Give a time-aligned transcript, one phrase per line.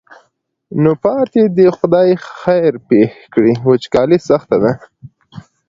[0.81, 4.71] نو پاتې دې خدای خیر پېښ کړي وچکالي سخته ده.